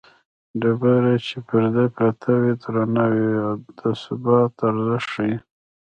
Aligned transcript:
ډبره 0.61 1.13
چې 1.27 1.37
پر 1.47 1.61
ځای 1.73 1.87
پرته 1.97 2.29
وي 2.41 2.53
درنه 2.63 3.05
وي 3.13 3.29
د 3.79 3.81
ثبات 4.03 4.53
ارزښت 4.69 5.07
ښيي 5.13 5.35